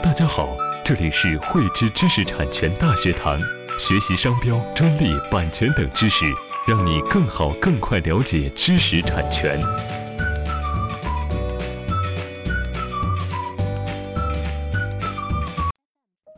[0.00, 0.48] 大家好，
[0.82, 3.38] 这里是汇知知识产权大学堂，
[3.78, 6.24] 学习商标、专利、版权等知识，
[6.66, 9.60] 让你更好、更快了解知识产权。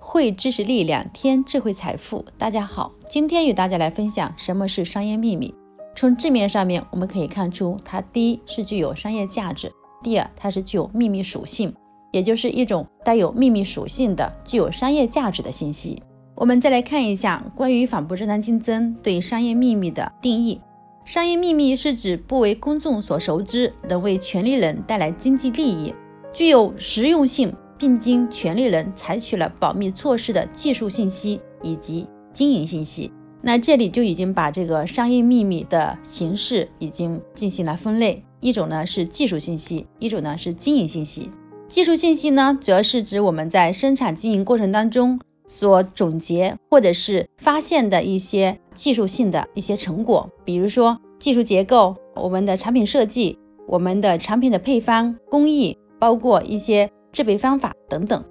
[0.00, 2.26] 汇知识力量，添智慧财富。
[2.36, 5.54] 大家好，今天与大家来分享什么是商业秘密。
[5.94, 11.72] 从字面上面，我们可以看出，它第一是具有商业价值，第二它是具有秘密属性。
[12.14, 16.00] 也就是一种带有秘密属性的、具有商业价值的信息。
[16.36, 20.60] 我们再来看一下关于反不正当竞争对商业秘密的定义：
[21.04, 25.92] 商业秘密是指不为公众所熟知，能为权利人带来经济利益，
[26.32, 33.10] 具有实用性，并经权利人采取了保密措施的技术信息以及经营信息。
[33.42, 41.28] 那这里就已经把这个商业秘密的形式已经进行了分类：一种呢是技术信息，一种呢是经营信息。
[41.74, 58.22] 技术信息呢，主要是指我们在生产经营过程当中所总结或者是发现的一些技术性的一些成果，比如说技术结构、我们的产品设计、我们的产品的配方、工艺，包括一些制备方法等等。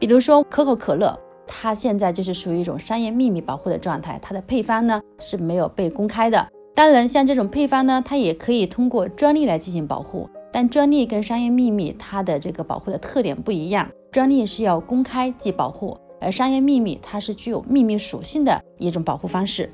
[0.00, 6.48] 比如说可口可乐，它现在就是属于一种商业秘密保护的状态，它的配方呢是没有被公开的。
[6.74, 10.28] 当然，像这种配方呢，它也可以通过专利来进行保护。
[10.52, 19.72] 但专利跟商业秘密它的这个保护的特点不一样，专利是要公开即保护，而商业秘密它是具有秘密属性的一种保护方式。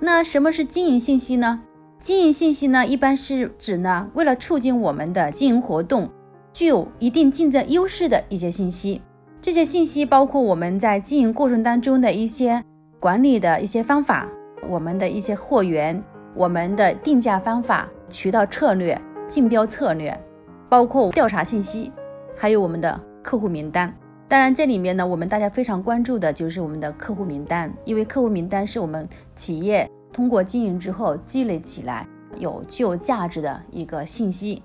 [0.00, 1.62] 那什么是经营信息呢？
[2.00, 6.08] 经营信息呢，一般是指呢，为了促进我们的经营活动，
[6.52, 9.00] 具有一定竞争优势的一些信息。
[9.40, 12.62] 这些信息包括我们在经营过程当中的一些
[13.00, 14.28] 管理的一些方法，
[14.68, 16.02] 我们的一些货源，
[16.34, 19.00] 我们的定价方法，渠道策略。
[19.32, 20.14] 竞标策略，
[20.68, 21.90] 包括调查信息，
[22.36, 23.90] 还有我们的客户名单。
[24.28, 32.06] 当然，这里面呢，我们大家非常关注的就是我们的客户名单，因为客户名单是我们企业通过经营之后积累起来
[32.36, 34.62] 有具有价值的一个信息。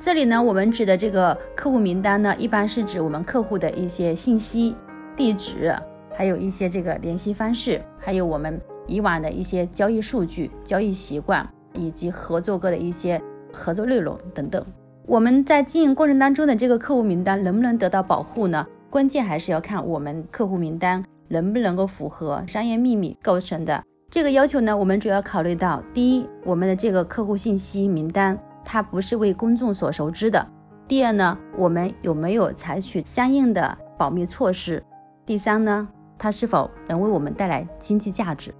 [0.00, 4.74] 这里呢，我们指的这个客户名单呢，一般是指我们客户的一些信息、
[5.14, 5.72] 地址，
[6.12, 13.22] 还有一些这个联系方式，还有我们以往的一些交易数据、交易习惯以及合作过的一些。
[13.52, 14.64] 合作内容等等，
[15.06, 18.66] 我们在经营过程当中的这个客户名单能不能得到保护呢？
[18.90, 24.76] 关键还是要看我们客户名单能不能够符合商业秘密构成的这个要求呢？
[24.76, 30.40] 我们主要考虑到，第一，我们的这个客户信息名单它不是为公众所熟知的；
[30.86, 34.80] 第二呢，我们有没有采取相应的保密措施；
[35.26, 35.86] 第三呢，
[36.16, 38.54] 它是否能为我们带来经济价值。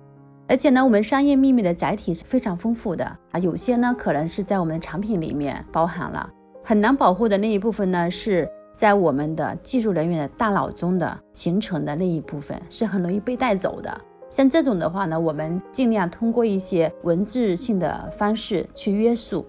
[0.48, 6.28] 而且呢，我们商业秘密的载体是非常丰富的啊，有些呢可能是在我们的产品里面包含了，
[6.64, 14.00] 很难保护的那一部分呢，是在我们的技术人员的大脑中的形成的那一部分，是很容易被带走的。
[14.30, 19.44] 像这种的话呢，我们尽量通过一些文字性的方式去约束，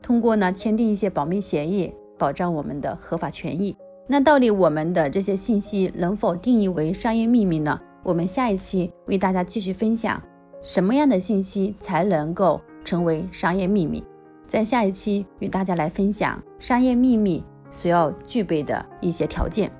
[0.00, 3.76] 通过呢签订一些保密协议，保障我们的合法权益。
[4.06, 7.80] 那到底我们的这些信息能否定义为商业秘密呢？
[8.04, 10.22] 我们下一期为大家继续分享。
[10.64, 14.02] 什么样的信息才能够成为商业秘密？
[14.46, 19.70] 在下一期与大家来分享商业秘密所要具备的一些条件。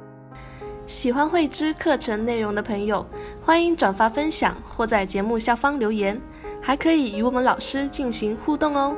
[0.87, 3.05] 喜欢慧知课程内容的朋友，
[3.41, 6.21] 欢迎转发分享或在节目下方留言，
[6.61, 8.95] 还可以与我们老师进行互动哦。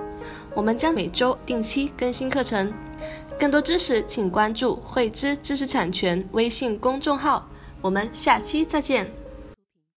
[0.56, 2.72] 我们将每周定期更新课程，
[3.38, 7.48] 更多知识请关注慧知知识产权微信公众号。
[7.80, 9.08] 我们下期再见。